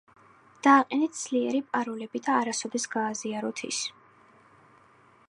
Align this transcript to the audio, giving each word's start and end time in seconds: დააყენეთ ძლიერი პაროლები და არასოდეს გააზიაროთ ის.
დააყენეთ 0.67 1.19
ძლიერი 1.19 1.61
პაროლები 1.75 2.23
და 2.29 2.37
არასოდეს 2.39 2.87
გააზიაროთ 2.97 3.65
ის. 3.69 3.83